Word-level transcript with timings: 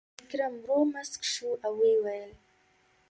ویکرم 0.19 0.53
ورو 0.61 0.77
موسک 0.93 1.21
شو 1.33 1.49
او 1.65 1.73
وویل: 1.81 2.31